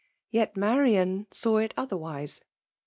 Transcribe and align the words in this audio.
Yet 0.31 0.57
Marian 0.57 1.27
saw 1.29 1.57
it 1.59 1.75
otherwise! 1.77 2.41